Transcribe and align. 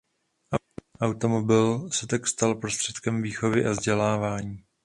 Automobil 1.01 1.89
se 1.91 2.07
tak 2.07 2.27
stal 2.27 2.55
prostředkem 2.55 3.21
výchovy 3.21 3.65
a 3.65 3.71
vzdělávání. 3.71 4.63